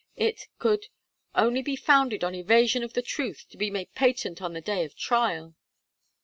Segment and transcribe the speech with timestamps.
[0.15, 0.87] It could
[1.35, 4.83] "only be founded on evasion of the truth to be made patent on the day
[4.83, 5.53] of trial."